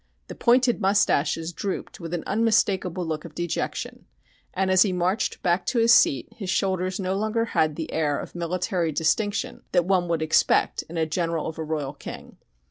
The 0.29 0.33
pointed 0.33 0.81
mustaches 0.81 1.53
drooped 1.53 1.99
with 1.99 2.11
an 2.15 2.23
unmistakable 2.25 3.05
look 3.05 3.23
of 3.23 3.35
dejection, 3.35 4.07
and 4.51 4.71
as 4.71 4.81
he 4.81 4.91
marched 4.91 5.43
back 5.43 5.63
to 5.67 5.77
his 5.77 5.93
seat 5.93 6.27
his 6.35 6.49
shoulders 6.49 6.99
no 6.99 7.15
longer 7.15 7.45
had 7.53 7.75
the 7.75 7.93
air 7.93 8.17
of 8.19 8.33
military 8.33 8.91
distinction 8.91 9.61
that 9.73 9.85
one 9.85 10.07
would 10.07 10.23
expect 10.23 10.81
in 10.89 10.97
a 10.97 11.05
general 11.05 11.45
of 11.45 11.59
a 11.59 11.63
"Royal 11.63 11.93
King." 11.93 12.37